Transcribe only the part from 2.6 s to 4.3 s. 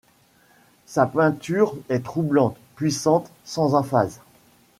puissante, sans emphase.